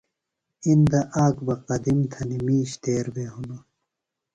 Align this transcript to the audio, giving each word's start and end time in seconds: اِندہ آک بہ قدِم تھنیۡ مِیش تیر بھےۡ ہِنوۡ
اِندہ 0.67 0.99
آک 1.23 1.35
بہ 1.45 1.55
قدِم 1.67 1.99
تھنیۡ 2.11 2.43
مِیش 2.45 2.71
تیر 2.83 3.05
بھےۡ 3.13 3.31
ہِنوۡ 3.33 3.63